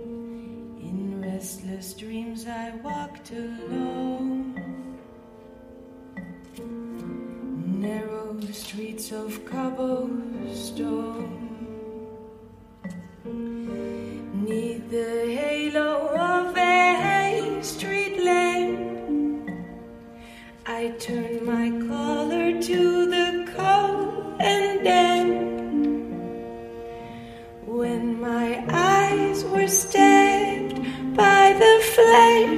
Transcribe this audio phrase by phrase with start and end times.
[0.00, 4.54] In restless dreams I walked alone.
[7.80, 11.39] Narrow streets of cobblestone.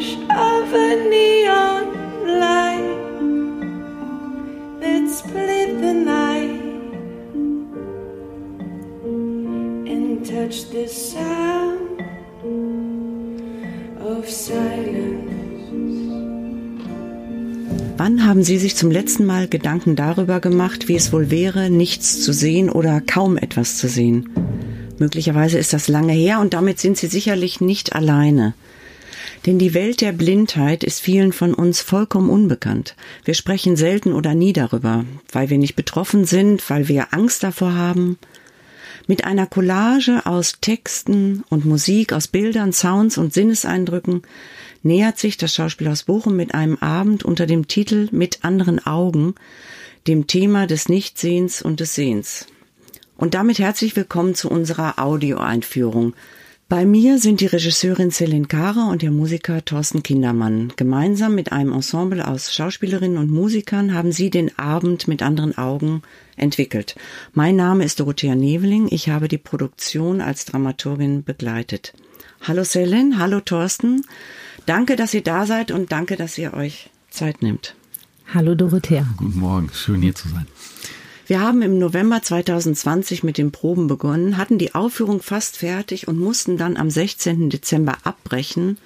[0.02, 1.84] Flash of a neon
[2.40, 2.98] light
[4.80, 6.60] that split the night
[9.90, 12.02] and touched the sound
[14.00, 15.30] of silence.
[17.98, 22.20] Wann haben Sie sich zum letzten Mal Gedanken darüber gemacht, wie es wohl wäre, nichts
[22.22, 24.28] zu sehen oder kaum etwas zu sehen?
[24.98, 28.54] Möglicherweise ist das lange her und damit sind Sie sicherlich nicht alleine.
[29.46, 32.94] Denn die Welt der Blindheit ist vielen von uns vollkommen unbekannt.
[33.24, 37.74] Wir sprechen selten oder nie darüber, weil wir nicht betroffen sind, weil wir Angst davor
[37.74, 38.18] haben.
[39.08, 44.22] Mit einer Collage aus Texten und Musik, aus Bildern, Sounds und Sinneseindrücken
[44.84, 49.34] nähert sich das Schauspiel aus Bochum mit einem Abend unter dem Titel Mit anderen Augen,
[50.06, 52.46] dem Thema des Nichtsehens und des Sehens.
[53.16, 56.14] Und damit herzlich willkommen zu unserer Audioeinführung.
[56.72, 60.72] Bei mir sind die Regisseurin Celine Kara und der Musiker Thorsten Kindermann.
[60.76, 66.00] Gemeinsam mit einem Ensemble aus Schauspielerinnen und Musikern haben sie den Abend mit anderen Augen
[66.34, 66.96] entwickelt.
[67.34, 68.88] Mein Name ist Dorothea Neveling.
[68.90, 71.92] Ich habe die Produktion als Dramaturgin begleitet.
[72.40, 74.06] Hallo Celine, hallo Thorsten.
[74.64, 77.74] Danke, dass ihr da seid und danke, dass ihr euch Zeit nimmt.
[78.32, 79.06] Hallo Dorothea.
[79.18, 80.46] Guten Morgen, schön hier zu sein.
[81.26, 86.18] Wir haben im November 2020 mit den Proben begonnen, hatten die Aufführung fast fertig und
[86.18, 87.48] mussten dann am 16.
[87.48, 88.78] Dezember abbrechen,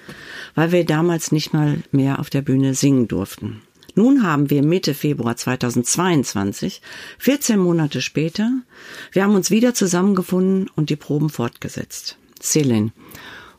[0.53, 3.61] weil wir damals nicht mal mehr auf der Bühne singen durften.
[3.95, 6.83] Nun haben wir Mitte Februar 2022,
[7.17, 8.51] 14 Monate später,
[9.11, 12.17] wir haben uns wieder zusammengefunden und die Proben fortgesetzt.
[12.39, 12.91] Celine,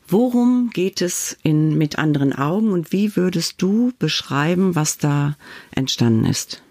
[0.07, 5.35] worum geht es in Mit anderen Augen und wie würdest du beschreiben, was da
[5.71, 6.63] entstanden ist?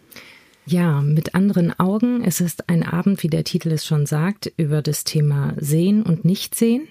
[0.68, 2.22] Ja, mit anderen Augen.
[2.22, 6.26] Es ist ein Abend, wie der Titel es schon sagt, über das Thema Sehen und
[6.26, 6.88] Nichtsehen.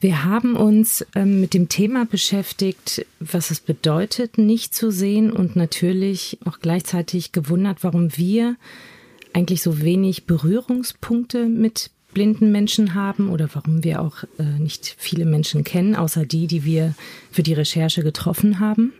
[0.00, 5.56] Wir haben uns ähm, mit dem Thema beschäftigt, was es bedeutet, nicht zu sehen und
[5.56, 8.54] natürlich auch gleichzeitig gewundert, warum wir
[9.32, 15.24] eigentlich so wenig Berührungspunkte mit blinden Menschen haben oder warum wir auch äh, nicht viele
[15.24, 16.94] Menschen kennen, außer die, die wir
[17.32, 18.92] für die Recherche getroffen haben.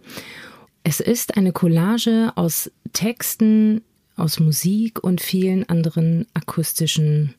[0.83, 3.83] Es ist eine Collage aus Texten,
[4.17, 7.35] aus Musik und vielen anderen akustischen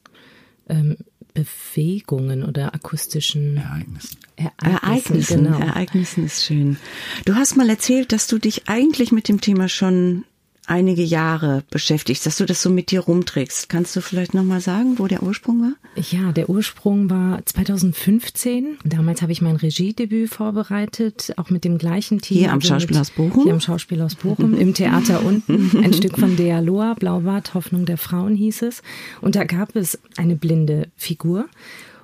[0.70, 0.98] ähm,
[1.34, 4.18] Bewegungen oder akustischen Ereignissen.
[4.38, 4.66] Ereignissen.
[4.66, 5.60] Ereignissen, genau.
[5.60, 6.78] Ereignissen ist schön.
[7.26, 10.24] Du hast mal erzählt, dass du dich eigentlich mit dem Thema schon
[10.68, 13.70] einige Jahre beschäftigst, dass du das so mit dir rumträgst.
[13.70, 15.74] Kannst du vielleicht noch mal sagen, wo der Ursprung war?
[16.12, 18.78] Ja, der Ursprung war 2015.
[18.84, 22.38] Damals habe ich mein Regiedebüt vorbereitet, auch mit dem gleichen Team.
[22.38, 23.44] Hier am also Schauspielhaus Bochum?
[23.44, 25.72] Hier am Schauspielhaus Bochum, im Theater unten.
[25.84, 28.84] Ein Stück von Dea Loa, Blaubart, Hoffnung der Frauen hieß es.
[29.22, 31.46] Und da gab es eine blinde Figur.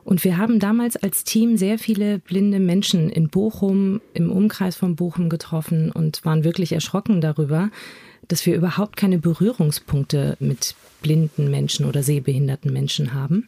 [0.03, 4.95] Und wir haben damals als Team sehr viele blinde Menschen in Bochum, im Umkreis von
[4.95, 7.69] Bochum getroffen und waren wirklich erschrocken darüber,
[8.27, 13.47] dass wir überhaupt keine Berührungspunkte mit blinden Menschen oder sehbehinderten Menschen haben.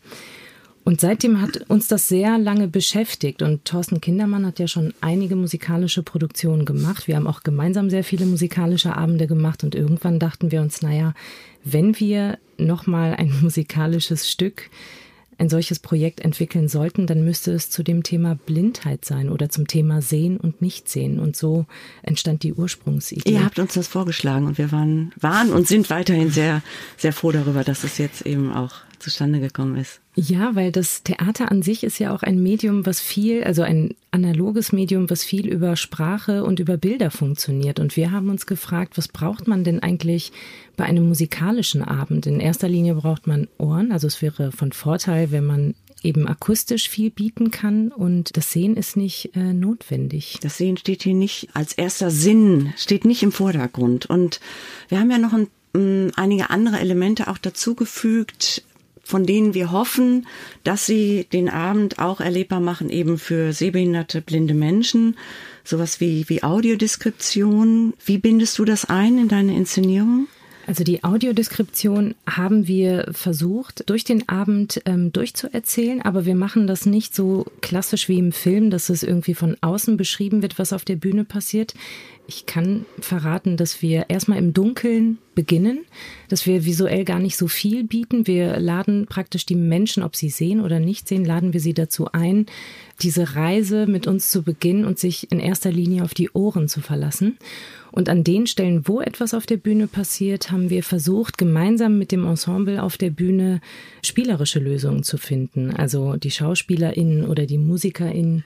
[0.86, 3.42] Und seitdem hat uns das sehr lange beschäftigt.
[3.42, 7.08] Und Thorsten Kindermann hat ja schon einige musikalische Produktionen gemacht.
[7.08, 9.64] Wir haben auch gemeinsam sehr viele musikalische Abende gemacht.
[9.64, 11.16] Und irgendwann dachten wir uns, naja,
[11.64, 14.70] wenn wir nochmal ein musikalisches Stück,
[15.38, 19.68] ein solches Projekt entwickeln sollten, dann müsste es zu dem Thema Blindheit sein oder zum
[19.68, 21.20] Thema Sehen und Nichtsehen.
[21.20, 21.66] Und so
[22.04, 23.30] entstand die Ursprungsidee.
[23.30, 26.62] Ihr habt uns das vorgeschlagen und wir waren, waren und sind weiterhin sehr,
[26.98, 30.02] sehr froh darüber, dass es jetzt eben auch zustande gekommen ist.
[30.18, 33.96] Ja, weil das Theater an sich ist ja auch ein Medium, was viel, also ein
[34.12, 37.82] analoges Medium, was viel über Sprache und über Bilder funktioniert.
[37.82, 40.32] Und wir haben uns gefragt, was braucht man denn eigentlich
[40.78, 42.28] bei einem musikalischen Abend?
[42.28, 46.88] In erster Linie braucht man Ohren, also es wäre von Vorteil, wenn man eben akustisch
[46.88, 50.38] viel bieten kann und das Sehen ist nicht äh, notwendig.
[50.42, 54.06] Das Sehen steht hier nicht als erster Sinn, steht nicht im Vordergrund.
[54.06, 54.40] Und
[54.88, 58.64] wir haben ja noch ein, einige andere Elemente auch dazugefügt,
[59.06, 60.28] von denen wir hoffen,
[60.64, 65.16] dass sie den Abend auch erlebbar machen, eben für sehbehinderte, blinde Menschen.
[65.64, 67.94] Sowas wie, wie Audiodeskription.
[68.04, 70.28] Wie bindest du das ein in deine Inszenierung?
[70.68, 76.88] Also die Audiodeskription haben wir versucht, durch den Abend ähm, durchzuerzählen, aber wir machen das
[76.88, 80.84] nicht so klassisch wie im Film, dass es irgendwie von außen beschrieben wird, was auf
[80.84, 81.76] der Bühne passiert.
[82.28, 85.86] Ich kann verraten, dass wir erstmal im Dunkeln beginnen,
[86.30, 88.26] dass wir visuell gar nicht so viel bieten.
[88.26, 92.12] Wir laden praktisch die Menschen, ob sie sehen oder nicht sehen, laden wir sie dazu
[92.12, 92.48] ein,
[93.02, 96.82] diese Reise mit uns zu beginnen und sich in erster Linie auf die Ohren zu
[96.82, 97.38] verlassen.
[97.96, 102.12] Und an den Stellen, wo etwas auf der Bühne passiert, haben wir versucht, gemeinsam mit
[102.12, 103.62] dem Ensemble auf der Bühne
[104.04, 105.72] spielerische Lösungen zu finden.
[105.72, 108.44] Also die SchauspielerInnen oder die MusikerInnen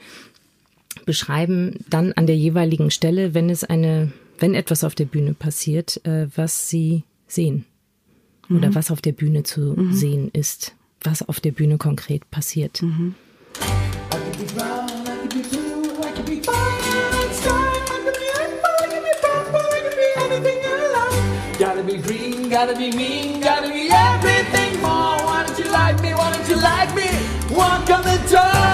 [1.03, 5.99] beschreiben dann an der jeweiligen Stelle, wenn es eine, wenn etwas auf der Bühne passiert,
[6.05, 7.65] äh, was sie sehen.
[8.51, 8.75] Oder mhm.
[8.75, 9.93] was auf der Bühne zu mhm.
[9.93, 10.75] sehen ist.
[11.01, 12.83] Was auf der Bühne konkret passiert.
[12.83, 13.15] Mhm.
[16.19, 16.88] Gotta be
[21.97, 25.17] green, gotta be mean, gotta be everything more.
[25.25, 26.13] Why don't you like me?
[26.13, 27.09] Why don't you like me?
[27.55, 28.68] Walk on the door.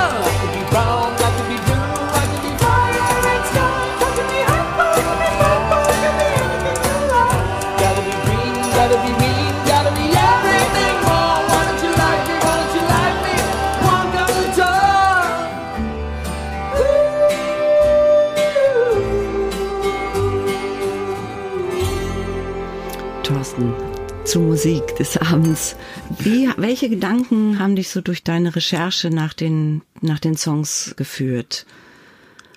[24.25, 25.75] Zur Musik des Abends.
[26.19, 31.65] Wie, welche Gedanken haben dich so durch deine Recherche nach den, nach den Songs geführt?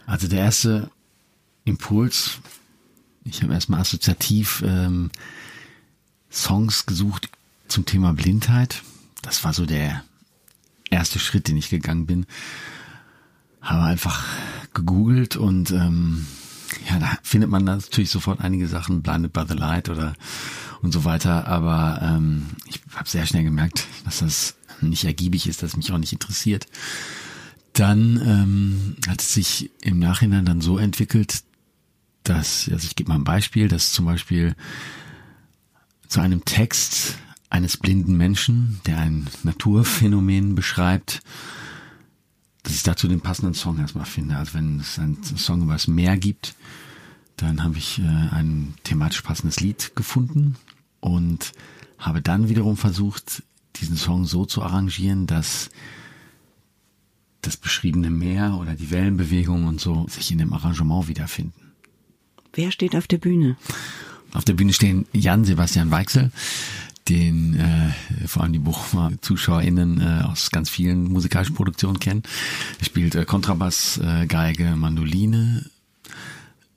[0.07, 0.91] Also der erste
[1.65, 2.39] Impuls,
[3.25, 5.11] ich habe erstmal assoziativ ähm,
[6.31, 7.29] Songs gesucht
[7.69, 8.83] zum Thema Blindheit.
[9.23, 10.03] Das war so der
[10.91, 12.27] erste Schritt, den ich gegangen bin.
[13.61, 14.25] Habe einfach
[14.73, 16.27] gegoogelt und ähm,
[16.89, 20.15] ja, da findet man natürlich sofort einige Sachen, Blinded by the Light oder
[20.83, 21.47] und so weiter.
[21.47, 25.99] Aber ähm, ich habe sehr schnell gemerkt, dass das nicht ergiebig ist, dass mich auch
[25.99, 26.67] nicht interessiert.
[27.73, 31.43] Dann ähm, hat es sich im Nachhinein dann so entwickelt,
[32.23, 34.55] dass, also ich gebe mal ein Beispiel, dass zum Beispiel
[36.09, 37.19] zu einem Text
[37.51, 41.23] eines blinden Menschen, der ein Naturphänomen beschreibt,
[42.69, 44.37] dass ich dazu den passenden Song erstmal finde.
[44.37, 46.55] Also wenn es einen Song über das Meer gibt,
[47.37, 50.57] dann habe ich äh, ein thematisch passendes Lied gefunden
[51.01, 51.53] und
[51.99, 53.43] habe dann wiederum versucht,
[53.77, 55.71] diesen Song so zu arrangieren, dass
[57.41, 61.73] das beschriebene Meer oder die Wellenbewegung und so sich in dem Arrangement wiederfinden.
[62.53, 63.57] Wer steht auf der Bühne?
[64.35, 66.33] Auf der Bühne stehen Jan Sebastian Weichsel,
[67.09, 72.23] den äh, vor allem die Bochumer ZuschauerInnen äh, aus ganz vielen musikalischen Produktionen kennen.
[72.79, 75.67] Er spielt äh, Kontrabass, äh, Geige, Mandoline,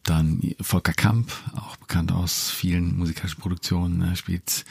[0.03, 4.65] dann Volker Kamp, auch bekannt aus vielen musikalischen Produktionen, er spielt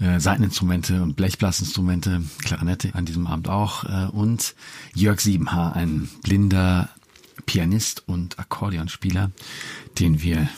[0.00, 3.84] äh, Seiteninstrumente und Blechblasinstrumente, Klarinette an diesem Abend auch.
[3.84, 4.54] Äh, und
[4.94, 6.88] Jörg Siebenhaar, ein blinder
[7.46, 9.30] Pianist und Akkordeonspieler,
[9.98, 10.48] den wir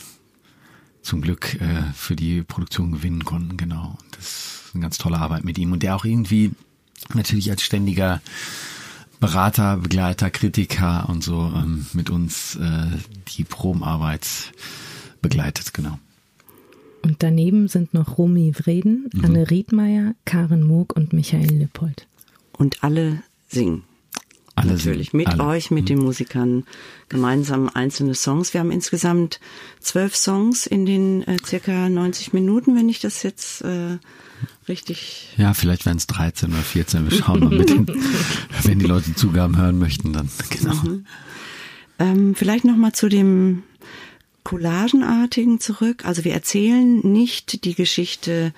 [1.07, 3.97] zum Glück äh, für die Produktion gewinnen konnten, genau.
[4.01, 5.71] Und das ist eine ganz tolle Arbeit mit ihm.
[5.71, 6.51] Und der auch irgendwie
[7.13, 8.21] natürlich als ständiger
[9.19, 12.97] Berater, Begleiter, Kritiker und so ähm, mit uns äh,
[13.29, 14.27] die Probenarbeit
[15.21, 15.97] begleitet, genau.
[17.01, 19.25] Und daneben sind noch Romy Vreden, mhm.
[19.25, 22.05] Anne Riedmeier, Karen Moog und Michael Lippold.
[22.51, 23.83] Und alle singen.
[24.57, 25.23] Alle Natürlich, singen.
[25.23, 25.43] mit alle.
[25.43, 25.87] euch, mit mhm.
[25.87, 26.63] den Musikern
[27.09, 28.55] gemeinsam einzelne Songs.
[28.55, 29.39] Wir haben insgesamt
[29.79, 33.99] zwölf Songs in den äh, circa 90 Minuten, wenn ich das jetzt äh,
[34.67, 35.35] richtig.
[35.37, 37.07] Ja, vielleicht werden es 13 oder 14.
[37.07, 37.85] Wir schauen mal mit den,
[38.63, 40.73] wenn die Leute Zugaben hören möchten, dann genau.
[40.73, 41.05] Mhm.
[41.99, 43.61] Ähm, vielleicht noch mal zu dem
[44.43, 46.03] Collagenartigen zurück.
[46.03, 48.55] Also wir erzählen nicht die Geschichte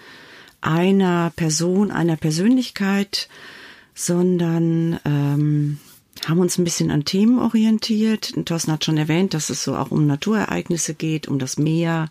[0.62, 3.27] einer Person, einer Persönlichkeit,
[3.95, 5.77] sondern ähm,
[6.29, 8.33] haben uns ein bisschen an Themen orientiert.
[8.45, 12.09] Thorsten hat schon erwähnt, dass es so auch um Naturereignisse geht, um das Meer,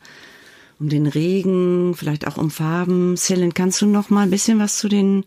[0.79, 3.15] um den Regen, vielleicht auch um Farben.
[3.17, 5.25] Céline, kannst du noch mal ein bisschen was zu den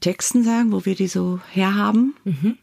[0.00, 2.14] Texten sagen, wo wir die so herhaben?
[2.24, 2.58] Mhm.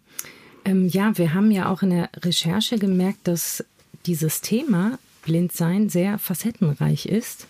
[0.66, 3.64] Ähm, ja, wir haben ja auch in der Recherche gemerkt, dass
[4.06, 7.48] dieses Thema Blindsein sehr facettenreich ist.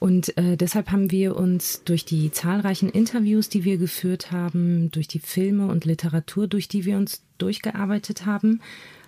[0.00, 5.08] Und äh, deshalb haben wir uns durch die zahlreichen Interviews, die wir geführt haben, durch
[5.08, 8.62] die Filme und Literatur, durch die wir uns durchgearbeitet haben,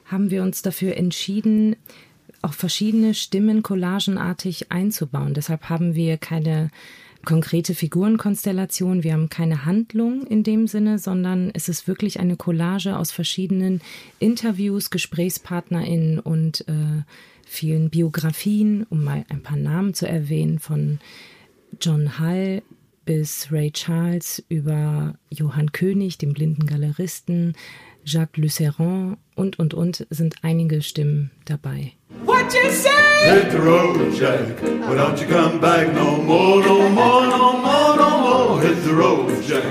[0.05, 1.77] haben wir uns dafür entschieden,
[2.43, 5.33] auch verschiedene Stimmen collagenartig einzubauen.
[5.33, 6.71] Deshalb haben wir keine
[7.25, 12.99] konkrete Figurenkonstellation, wir haben keine Handlung in dem Sinne, sondern es ist wirklich eine Collage
[12.99, 13.81] aus verschiedenen
[14.19, 17.03] Interviews, GesprächspartnerInnen und äh,
[17.53, 20.99] vielen Biografien, um mal ein paar Namen zu erwähnen, von
[21.81, 22.63] John Hall
[23.05, 27.55] bis Ray Charles über Johann König, den blinden Galeristen,
[28.05, 31.93] Jacques Luceron und, und, und sind einige Stimmen dabei.
[32.25, 32.91] What you say?
[33.25, 34.61] Hit the road, Jack.
[34.89, 38.63] Why don't you come back no more, no more, no more, no more?
[38.63, 39.63] Hit the road, Jack.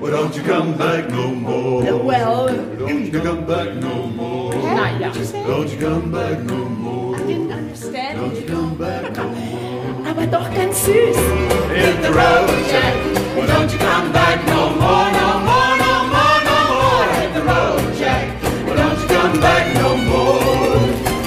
[0.00, 2.02] Why don't you come back no more?
[2.02, 2.46] Well,
[2.78, 4.52] don't you come back no more?
[4.52, 5.12] Naja.
[5.46, 7.05] Don't you come back no more?
[7.26, 8.20] I didn't understand.
[8.20, 10.08] Don't you come back no more?
[10.08, 11.18] Aber doch ganz süß.
[11.74, 12.94] Hit the road, Jack.
[13.34, 17.06] Why don't you come back no more, no more, no more, no more?
[17.18, 18.26] Hit the road, Jack.
[18.64, 20.78] Why don't you come back no more?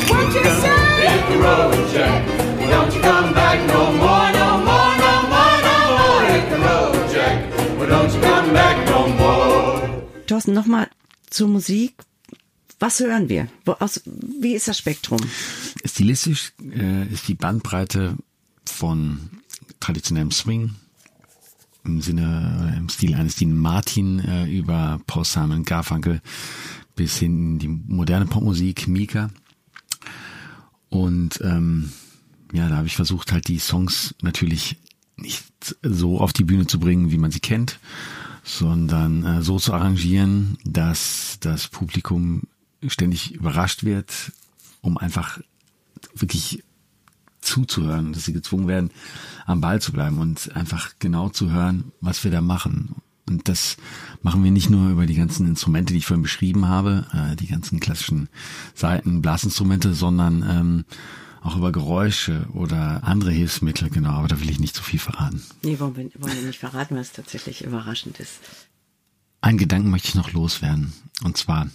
[0.07, 0.79] What you say?
[1.03, 2.21] Hit the road, Jack.
[2.59, 6.21] Why don't you come back no more, no more, no more, no more?
[6.31, 7.37] Hit the road, Jack.
[7.77, 9.81] Why don't you come back no more?
[10.27, 10.87] Thorsten, nochmal
[11.29, 11.93] zur Musik.
[12.79, 13.49] Was hören wir?
[13.65, 15.19] Wo, aus, wie ist das Spektrum?
[15.83, 18.15] Stilistisch äh, ist die Bandbreite
[18.65, 19.29] von
[19.79, 20.75] traditionellem Swing
[21.83, 26.21] im Sinne, äh, im Stil eines Dean Martin äh, über Paul Simon Garfunkel
[26.95, 29.29] bis hin in die moderne Popmusik, Mika.
[30.89, 31.91] Und ähm,
[32.51, 34.77] ja, da habe ich versucht, halt die Songs natürlich
[35.17, 35.45] nicht
[35.83, 37.79] so auf die Bühne zu bringen, wie man sie kennt,
[38.43, 42.43] sondern äh, so zu arrangieren, dass das Publikum
[42.87, 44.31] ständig überrascht wird,
[44.81, 45.39] um einfach
[46.13, 46.63] wirklich
[47.41, 48.91] zuzuhören, dass sie gezwungen werden,
[49.45, 52.95] am Ball zu bleiben und einfach genau zu hören, was wir da machen.
[53.27, 53.77] Und das
[54.21, 57.47] machen wir nicht nur über die ganzen Instrumente, die ich vorhin beschrieben habe, äh, die
[57.47, 58.27] ganzen klassischen
[58.73, 60.85] Seiten, Blasinstrumente, sondern ähm,
[61.41, 64.99] auch über Geräusche oder andere Hilfsmittel, genau, aber da will ich nicht zu so viel
[64.99, 65.43] verraten.
[65.63, 68.39] Nee, wollen wir, wollen wir nicht verraten, was tatsächlich überraschend ist.
[69.41, 70.91] Einen Gedanken möchte ich noch loswerden.
[71.23, 71.69] Und zwar,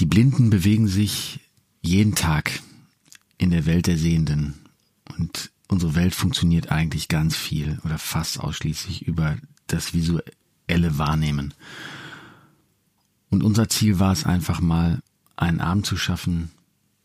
[0.00, 1.40] die Blinden bewegen sich
[1.80, 2.60] jeden Tag
[3.38, 4.54] in der Welt der Sehenden.
[5.18, 9.36] Und unsere Welt funktioniert eigentlich ganz viel oder fast ausschließlich über
[9.66, 11.54] das visuelle Wahrnehmen.
[13.30, 15.00] Und unser Ziel war es einfach mal,
[15.36, 16.52] einen Abend zu schaffen,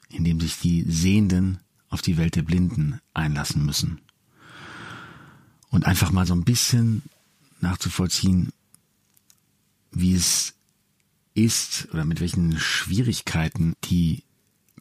[0.10, 4.02] in dem sich die Sehenden auf die Welt der Blinden einlassen müssen.
[5.70, 7.04] Und einfach mal so ein bisschen
[7.62, 8.52] nachzuvollziehen,
[9.92, 10.54] wie es
[11.40, 14.24] ist oder mit welchen Schwierigkeiten die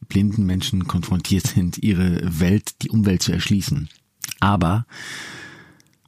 [0.09, 3.88] blinden Menschen konfrontiert sind, ihre Welt, die Umwelt zu erschließen.
[4.41, 4.87] Aber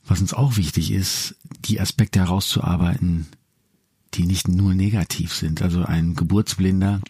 [0.04, 3.28] was uns auch wichtig ist, die Aspekte herauszuarbeiten,
[4.14, 5.62] die nicht nur negativ sind.
[5.62, 7.00] Also ein Geburtsblinder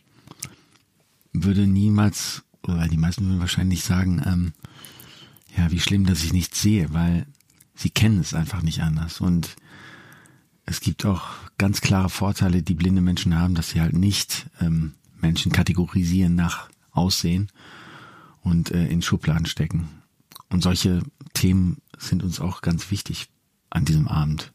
[1.33, 4.53] würde niemals, oder die meisten würden wahrscheinlich sagen, ähm,
[5.57, 7.27] ja, wie schlimm, dass ich nichts sehe, weil
[7.75, 9.21] sie kennen es einfach nicht anders.
[9.21, 9.57] Und
[10.71, 11.25] es gibt auch
[11.59, 16.71] ganz klare Vorteile, die blinde Menschen haben, dass sie halt nicht ähm, Menschen kategorisieren nach
[16.93, 17.51] Aussehen
[18.43, 19.89] und äh, in Schubladen stecken.
[20.49, 21.03] Und solche
[21.35, 23.29] Themen sind uns auch ganz wichtig
[23.69, 24.53] an diesem Abend.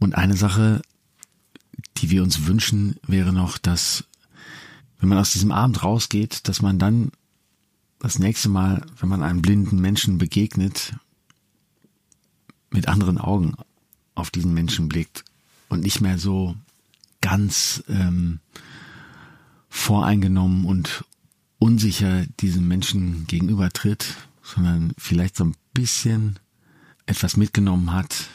[0.00, 0.82] Und eine Sache,
[1.98, 4.04] die wir uns wünschen, wäre noch, dass
[4.98, 7.12] wenn man aus diesem Abend rausgeht, dass man dann
[8.00, 10.96] das nächste Mal, wenn man einem blinden Menschen begegnet,
[12.70, 13.54] mit anderen Augen
[14.14, 15.24] auf diesen Menschen blickt
[15.68, 16.54] und nicht mehr so
[17.20, 18.40] ganz ähm,
[19.68, 21.04] voreingenommen und
[21.58, 26.38] unsicher diesem Menschen gegenübertritt, sondern vielleicht so ein bisschen
[27.06, 28.28] etwas mitgenommen hat,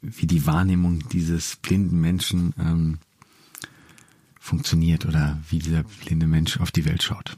[0.00, 2.98] wie die Wahrnehmung dieses blinden Menschen ähm,
[4.38, 7.36] funktioniert oder wie dieser blinde Mensch auf die Welt schaut.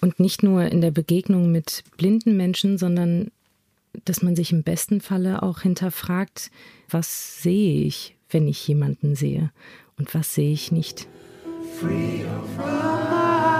[0.00, 3.30] Und nicht nur in der Begegnung mit blinden Menschen, sondern
[4.04, 6.50] dass man sich im besten Falle auch hinterfragt,
[6.88, 9.50] was sehe ich, wenn ich jemanden sehe
[9.98, 11.06] und was sehe ich nicht.
[11.78, 12.24] Free
[12.56, 13.51] black.